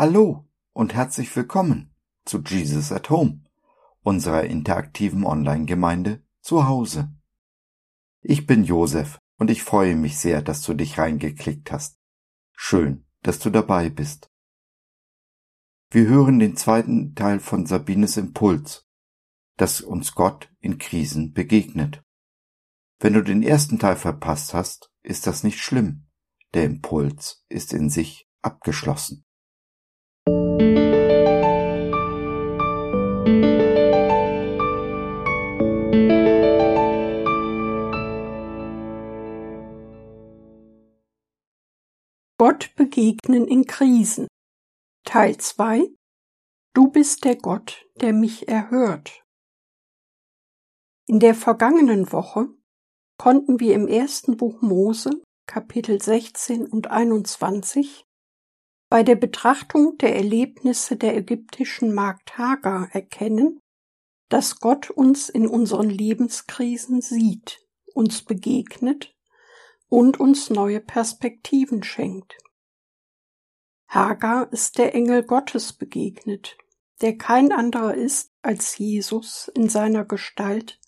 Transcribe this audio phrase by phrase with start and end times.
[0.00, 1.92] Hallo und herzlich willkommen
[2.24, 3.40] zu Jesus at Home,
[4.04, 7.12] unserer interaktiven Online-Gemeinde zu Hause.
[8.20, 11.98] Ich bin Josef und ich freue mich sehr, dass du dich reingeklickt hast.
[12.52, 14.30] Schön, dass du dabei bist.
[15.90, 18.86] Wir hören den zweiten Teil von Sabines Impuls,
[19.56, 22.04] dass uns Gott in Krisen begegnet.
[23.00, 26.06] Wenn du den ersten Teil verpasst hast, ist das nicht schlimm.
[26.54, 29.24] Der Impuls ist in sich abgeschlossen.
[42.40, 44.26] Gott begegnen in Krisen.
[45.04, 45.86] Teil 2
[46.74, 49.24] Du bist der Gott, der mich erhört.
[51.06, 52.48] In der vergangenen Woche
[53.16, 58.07] konnten wir im ersten Buch Mose, Kapitel 16 und 21,
[58.88, 63.60] bei der Betrachtung der Erlebnisse der ägyptischen Magd Hagar erkennen,
[64.28, 67.60] dass Gott uns in unseren Lebenskrisen sieht,
[67.94, 69.14] uns begegnet
[69.88, 72.36] und uns neue Perspektiven schenkt.
[73.88, 76.58] Hagar ist der Engel Gottes begegnet,
[77.00, 80.78] der kein anderer ist als Jesus in seiner Gestalt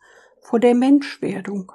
[0.43, 1.73] vor der Menschwerdung.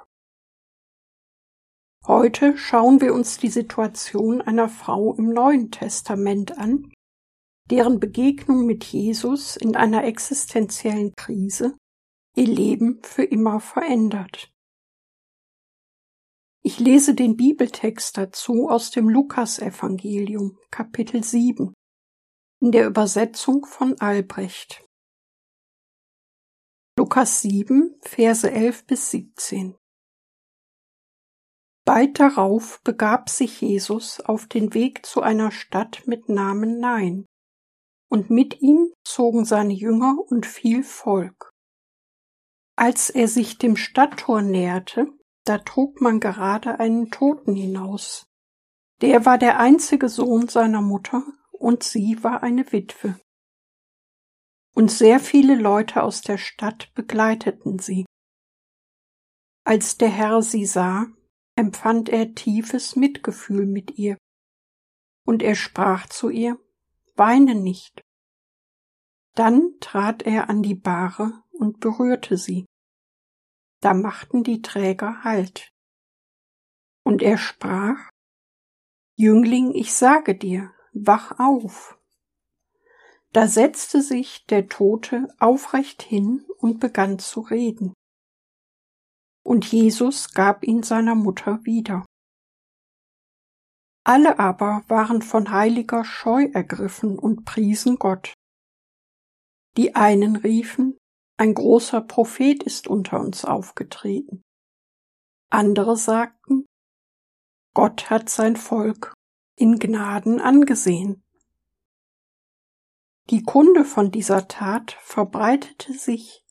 [2.08, 6.92] Heute schauen wir uns die Situation einer Frau im Neuen Testament an,
[7.68, 11.76] deren Begegnung mit Jesus in einer existenziellen Krise
[12.36, 14.52] ihr Leben für immer verändert.
[16.62, 21.74] Ich lese den Bibeltext dazu aus dem Lukasevangelium, Kapitel 7,
[22.60, 24.84] in der Übersetzung von Albrecht.
[26.96, 29.76] Lukas 7, Verse 11 bis 17.
[31.86, 37.26] Bald darauf begab sich Jesus auf den Weg zu einer Stadt mit Namen Nein,
[38.10, 41.52] und mit ihm zogen seine Jünger und viel Volk.
[42.76, 45.06] Als er sich dem Stadttor näherte,
[45.44, 48.26] da trug man gerade einen Toten hinaus.
[49.00, 51.22] Der war der einzige Sohn seiner Mutter,
[51.52, 53.20] und sie war eine Witwe.
[54.74, 58.06] Und sehr viele Leute aus der Stadt begleiteten sie.
[59.64, 61.06] Als der Herr sie sah,
[61.56, 64.16] empfand er tiefes Mitgefühl mit ihr.
[65.24, 66.58] Und er sprach zu ihr,
[67.16, 68.02] Weine nicht.
[69.34, 72.66] Dann trat er an die Bahre und berührte sie.
[73.80, 75.70] Da machten die Träger Halt.
[77.04, 78.10] Und er sprach,
[79.16, 81.98] Jüngling, ich sage dir, wach auf.
[83.32, 87.94] Da setzte sich der Tote aufrecht hin und begann zu reden.
[89.46, 92.04] Und Jesus gab ihn seiner Mutter wieder.
[94.02, 98.34] Alle aber waren von heiliger Scheu ergriffen und priesen Gott.
[99.76, 100.98] Die einen riefen,
[101.36, 104.42] ein großer Prophet ist unter uns aufgetreten.
[105.48, 106.66] Andere sagten,
[107.72, 109.14] Gott hat sein Volk
[109.54, 111.22] in Gnaden angesehen.
[113.30, 116.42] Die Kunde von dieser Tat verbreitete sich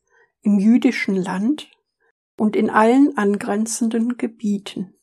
[0.44, 1.75] im jüdischen Land
[2.38, 4.96] und in allen angrenzenden Gebieten.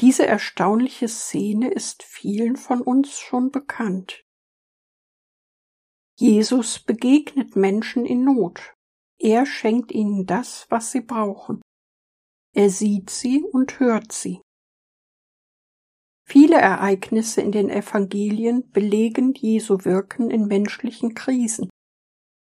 [0.00, 4.24] Diese erstaunliche Szene ist vielen von uns schon bekannt.
[6.18, 8.74] Jesus begegnet Menschen in Not.
[9.18, 11.62] Er schenkt ihnen das, was sie brauchen.
[12.54, 14.40] Er sieht sie und hört sie.
[16.28, 21.70] Viele Ereignisse in den Evangelien belegen Jesu Wirken in menschlichen Krisen.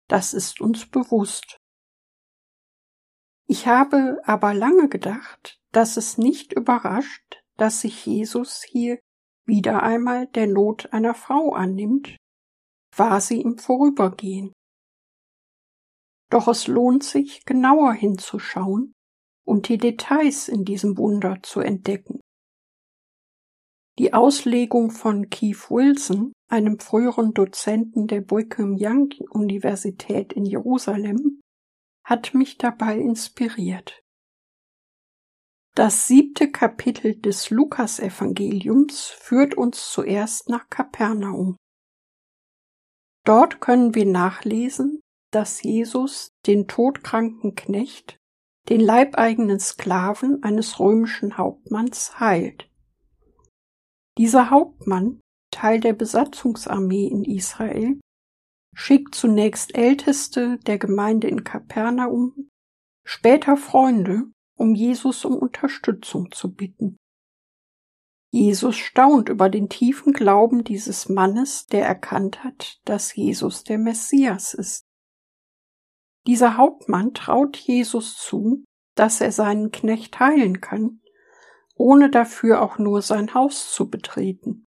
[0.08, 1.58] Das ist uns bewusst.
[3.48, 9.00] Ich habe aber lange gedacht, dass es nicht überrascht, dass sich Jesus hier
[9.46, 12.18] wieder einmal der Not einer Frau annimmt
[12.94, 14.54] quasi im Vorübergehen.
[16.30, 18.94] Doch es lohnt sich, genauer hinzuschauen
[19.46, 22.20] und die Details in diesem Wunder zu entdecken.
[24.00, 31.42] Die Auslegung von Keith Wilson, einem früheren Dozenten der Brigham Young Universität in Jerusalem,
[32.04, 34.04] hat mich dabei inspiriert.
[35.74, 41.56] Das siebte Kapitel des Lukasevangeliums führt uns zuerst nach Kapernaum.
[43.26, 45.02] Dort können wir nachlesen,
[45.32, 48.18] dass Jesus den todkranken Knecht,
[48.70, 52.67] den leibeigenen Sklaven eines römischen Hauptmanns, heilt.
[54.18, 55.22] Dieser Hauptmann,
[55.52, 58.00] Teil der Besatzungsarmee in Israel,
[58.76, 62.50] schickt zunächst Älteste der Gemeinde in Kapernaum,
[63.06, 64.24] später Freunde,
[64.58, 66.98] um Jesus um Unterstützung zu bitten.
[68.32, 74.54] Jesus staunt über den tiefen Glauben dieses Mannes, der erkannt hat, dass Jesus der Messias
[74.54, 74.84] ist.
[76.28, 78.66] Dieser Hauptmann traut Jesus zu,
[78.96, 81.02] dass er seinen Knecht heilen kann,
[81.78, 84.68] ohne dafür auch nur sein Haus zu betreten.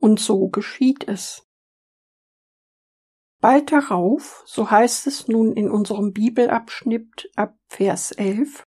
[0.00, 1.44] Und so geschieht es.
[3.40, 8.64] Bald darauf, so heißt es nun in unserem Bibelabschnitt ab Vers 11,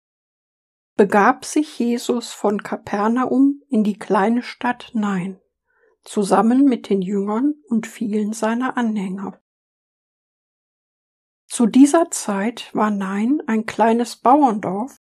[0.97, 5.39] begab sich Jesus von Kapernaum in die kleine Stadt Nein,
[6.03, 9.39] zusammen mit den Jüngern und vielen seiner Anhänger.
[11.45, 14.97] Zu dieser Zeit war Nein ein kleines Bauerndorf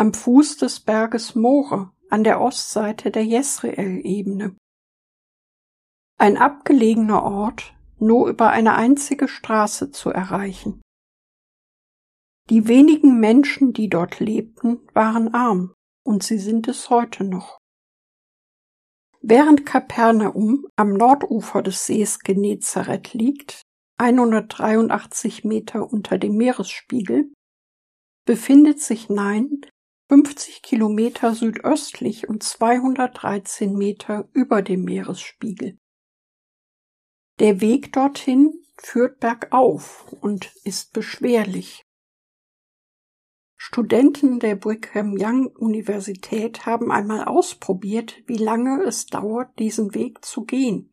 [0.00, 4.56] am Fuß des Berges More an der Ostseite der Jesreel-Ebene.
[6.16, 10.80] Ein abgelegener Ort, nur über eine einzige Straße zu erreichen.
[12.48, 17.58] Die wenigen Menschen, die dort lebten, waren arm, und sie sind es heute noch.
[19.20, 23.60] Während Kapernaum am Nordufer des Sees Genezareth liegt,
[23.98, 27.30] 183 Meter unter dem Meeresspiegel,
[28.24, 29.60] befindet sich Nein
[30.10, 35.78] 50 Kilometer südöstlich und 213 Meter über dem Meeresspiegel.
[37.38, 41.86] Der Weg dorthin führt bergauf und ist beschwerlich.
[43.56, 50.42] Studenten der Brigham Young Universität haben einmal ausprobiert, wie lange es dauert, diesen Weg zu
[50.42, 50.90] gehen.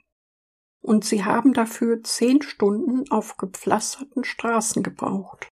[0.79, 5.49] Und sie haben dafür zehn Stunden auf gepflasterten Straßen gebraucht.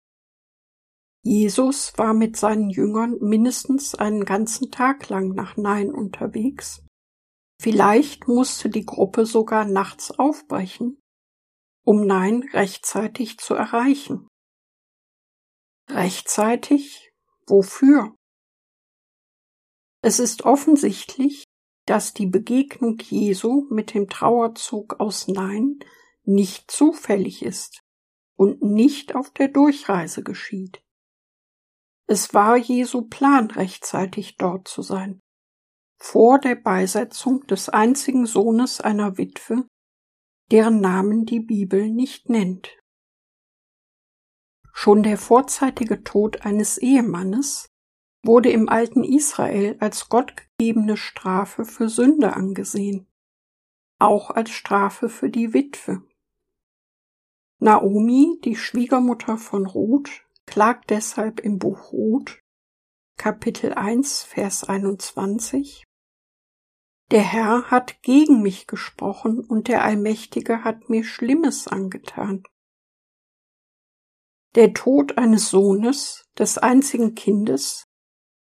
[1.23, 6.83] Jesus war mit seinen Jüngern mindestens einen ganzen Tag lang nach Nein unterwegs
[7.61, 10.99] Vielleicht musste die Gruppe sogar nachts aufbrechen,
[11.85, 14.27] um Nein rechtzeitig zu erreichen.
[15.91, 17.13] Rechtzeitig?
[17.47, 18.17] Wofür?
[20.03, 21.45] Es ist offensichtlich,
[21.85, 25.81] dass die Begegnung Jesu mit dem Trauerzug aus Nein
[26.25, 27.83] nicht zufällig ist
[28.39, 30.81] und nicht auf der Durchreise geschieht.
[32.11, 35.21] Es war Jesu Plan, rechtzeitig dort zu sein
[36.03, 39.69] vor der Beisetzung des einzigen Sohnes einer Witwe,
[40.51, 42.77] deren Namen die Bibel nicht nennt.
[44.73, 47.69] Schon der vorzeitige Tod eines Ehemannes
[48.25, 53.07] wurde im alten Israel als gottgegebene Strafe für Sünde angesehen,
[53.99, 56.03] auch als Strafe für die Witwe.
[57.59, 62.41] Naomi, die Schwiegermutter von Ruth, klagt deshalb im Buch Ruth,
[63.17, 65.85] Kapitel 1, Vers 21,
[67.11, 72.45] der Herr hat gegen mich gesprochen und der Allmächtige hat mir Schlimmes angetan.
[74.55, 77.89] Der Tod eines Sohnes, des einzigen Kindes,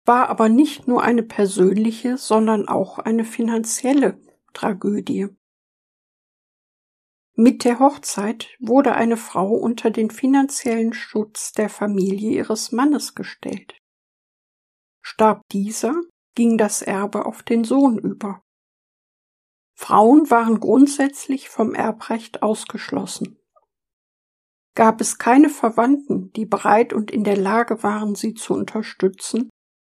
[0.07, 4.21] war aber nicht nur eine persönliche, sondern auch eine finanzielle
[4.53, 5.29] Tragödie.
[7.37, 13.77] Mit der Hochzeit wurde eine Frau unter den finanziellen Schutz der Familie ihres Mannes gestellt.
[15.03, 15.95] Starb dieser,
[16.37, 18.43] ging das Erbe auf den Sohn über.
[19.77, 23.37] Frauen waren grundsätzlich vom Erbrecht ausgeschlossen.
[24.77, 29.51] Gab es keine Verwandten, die bereit und in der Lage waren, sie zu unterstützen,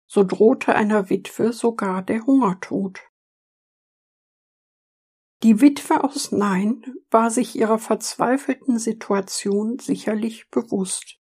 [0.08, 3.07] so drohte einer Witwe sogar der Hungertod.
[5.44, 11.20] Die Witwe aus Nein war sich ihrer verzweifelten Situation sicherlich bewusst.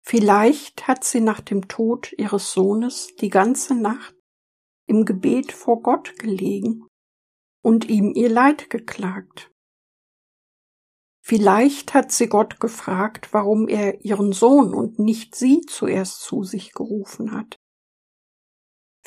[0.00, 4.14] Vielleicht hat sie nach dem Tod ihres Sohnes die ganze Nacht
[4.86, 6.86] im Gebet vor Gott gelegen
[7.62, 9.50] und ihm ihr Leid geklagt.
[11.22, 16.72] Vielleicht hat sie Gott gefragt, warum er ihren Sohn und nicht sie zuerst zu sich
[16.72, 17.56] gerufen hat.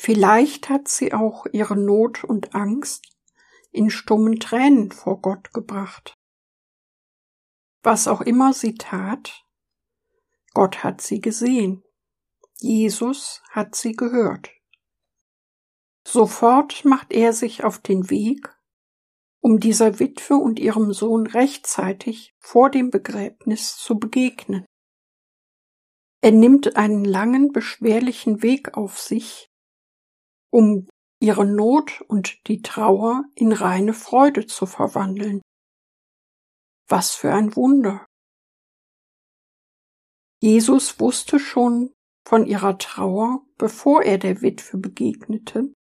[0.00, 3.17] Vielleicht hat sie auch ihre Not und Angst
[3.70, 6.14] in stummen Tränen vor Gott gebracht.
[7.82, 9.44] Was auch immer sie tat,
[10.54, 11.84] Gott hat sie gesehen.
[12.58, 14.50] Jesus hat sie gehört.
[16.06, 18.56] Sofort macht er sich auf den Weg,
[19.40, 24.64] um dieser Witwe und ihrem Sohn rechtzeitig vor dem Begräbnis zu begegnen.
[26.20, 29.48] Er nimmt einen langen, beschwerlichen Weg auf sich,
[30.50, 30.88] um
[31.20, 35.42] ihre Not und die Trauer in reine Freude zu verwandeln.
[36.88, 38.06] Was für ein Wunder.
[40.40, 41.92] Jesus wusste schon
[42.24, 45.72] von ihrer Trauer, bevor er der Witwe begegnete,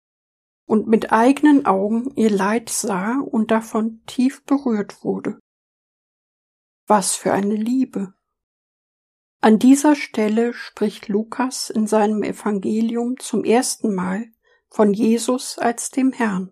[0.66, 5.38] und mit eigenen Augen ihr Leid sah und davon tief berührt wurde.
[6.88, 8.14] Was für eine Liebe.
[9.40, 14.32] An dieser Stelle spricht Lukas in seinem Evangelium zum ersten Mal
[14.72, 16.50] von Jesus als dem Herrn.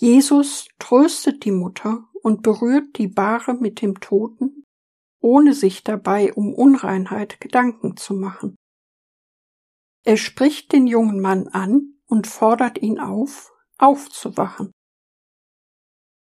[0.00, 4.64] Jesus tröstet die Mutter und berührt die Bahre mit dem Toten,
[5.20, 8.56] ohne sich dabei um Unreinheit Gedanken zu machen.
[10.04, 14.72] Er spricht den jungen Mann an und fordert ihn auf, aufzuwachen.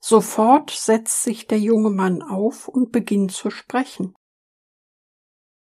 [0.02, 4.14] Sofort setzt sich der junge Mann auf und beginnt zu sprechen.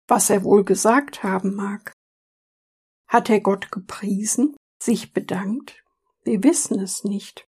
[0.07, 1.93] Was er wohl gesagt haben mag.
[3.09, 5.83] Hat er Gott gepriesen, sich bedankt?
[6.23, 7.47] Wir wissen es nicht.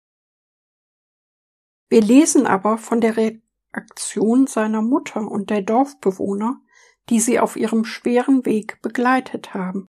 [1.88, 6.62] Wir lesen aber von der Reaktion seiner Mutter und der Dorfbewohner,
[7.10, 9.88] die sie auf ihrem schweren Weg begleitet haben.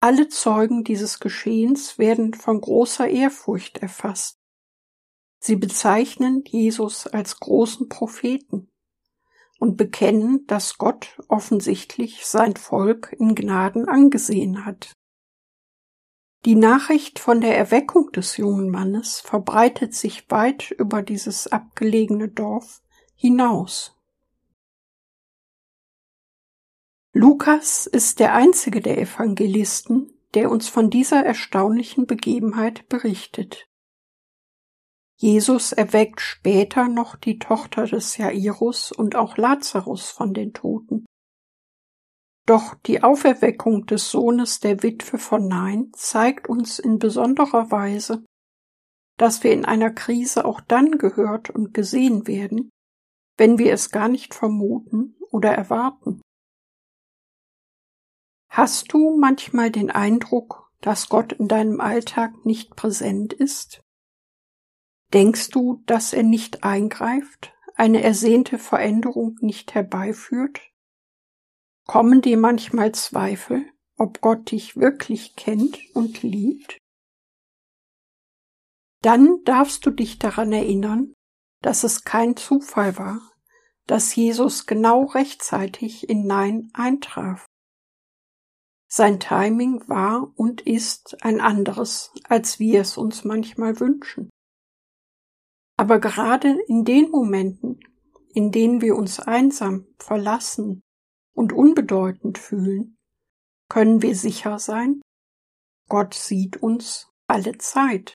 [0.00, 4.38] Alle Zeugen dieses Geschehens werden von großer Ehrfurcht erfasst.
[5.42, 8.70] Sie bezeichnen Jesus als großen Propheten
[9.58, 14.92] und bekennen, dass Gott offensichtlich sein Volk in Gnaden angesehen hat.
[16.44, 22.82] Die Nachricht von der Erweckung des jungen Mannes verbreitet sich weit über dieses abgelegene Dorf
[23.16, 23.96] hinaus.
[27.12, 33.65] Lukas ist der einzige der Evangelisten, der uns von dieser erstaunlichen Begebenheit berichtet.
[35.18, 41.06] Jesus erweckt später noch die Tochter des Jairus und auch Lazarus von den Toten.
[42.46, 48.24] Doch die Auferweckung des Sohnes der Witwe von Nein zeigt uns in besonderer Weise,
[49.18, 52.70] dass wir in einer Krise auch dann gehört und gesehen werden,
[53.38, 56.20] wenn wir es gar nicht vermuten oder erwarten.
[58.50, 63.80] Hast du manchmal den Eindruck, dass Gott in deinem Alltag nicht präsent ist?
[65.12, 70.60] Denkst du, dass er nicht eingreift, eine ersehnte Veränderung nicht herbeiführt?
[71.86, 76.78] Kommen dir manchmal Zweifel, ob Gott dich wirklich kennt und liebt?
[79.02, 81.12] Dann darfst du dich daran erinnern,
[81.62, 83.20] dass es kein Zufall war,
[83.86, 87.46] dass Jesus genau rechtzeitig in Nein eintraf.
[88.88, 94.30] Sein Timing war und ist ein anderes, als wir es uns manchmal wünschen.
[95.76, 97.80] Aber gerade in den Momenten,
[98.34, 100.82] in denen wir uns einsam, verlassen
[101.34, 102.96] und unbedeutend fühlen,
[103.68, 105.02] können wir sicher sein,
[105.88, 108.14] Gott sieht uns alle Zeit.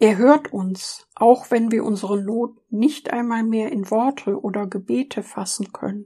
[0.00, 5.22] Er hört uns, auch wenn wir unsere Not nicht einmal mehr in Worte oder Gebete
[5.22, 6.04] fassen können.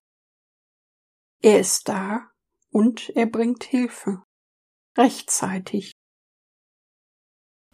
[1.43, 2.31] Er ist da
[2.71, 4.23] und er bringt Hilfe.
[4.97, 5.93] Rechtzeitig.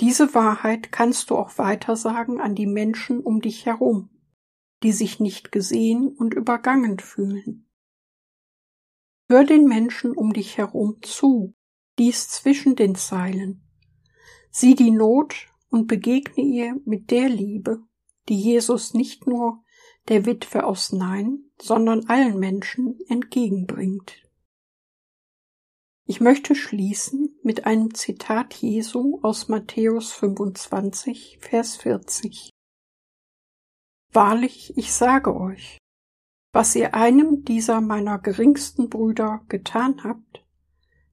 [0.01, 4.11] Diese Wahrheit kannst du auch weitersagen an die Menschen um dich herum,
[4.83, 7.71] die sich nicht gesehen und übergangen fühlen.
[9.29, 11.55] Hör den Menschen um dich herum zu,
[11.99, 13.63] dies zwischen den Zeilen.
[14.51, 17.83] Sieh die Not und begegne ihr mit der Liebe,
[18.29, 19.63] die Jesus nicht nur
[20.09, 24.24] der Witwe aus Nein, sondern allen Menschen entgegenbringt.
[26.07, 32.51] Ich möchte schließen mit einem Zitat Jesu aus Matthäus 25, Vers 40.
[34.13, 35.79] Wahrlich, ich sage euch,
[36.53, 40.45] was ihr einem dieser meiner geringsten Brüder getan habt,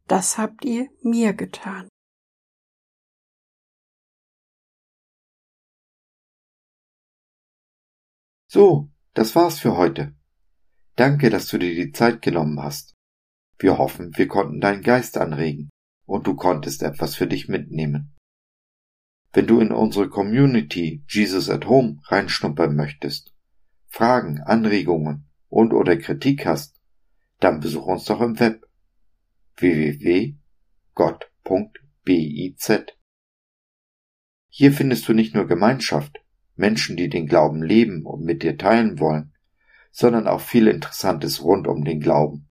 [0.07, 1.87] das habt ihr mir getan.
[8.49, 10.13] So, das war's für heute.
[10.97, 12.93] Danke, dass du dir die Zeit genommen hast.
[13.61, 15.69] Wir hoffen, wir konnten deinen Geist anregen
[16.07, 18.15] und du konntest etwas für dich mitnehmen.
[19.33, 23.35] Wenn du in unsere Community Jesus at Home reinschnuppern möchtest,
[23.87, 26.81] Fragen, Anregungen und oder Kritik hast,
[27.39, 28.65] dann besuch uns doch im Web
[29.57, 30.41] www.gott.biz.
[34.49, 36.25] Hier findest du nicht nur Gemeinschaft,
[36.55, 39.35] Menschen, die den Glauben leben und mit dir teilen wollen,
[39.91, 42.50] sondern auch viel Interessantes rund um den Glauben.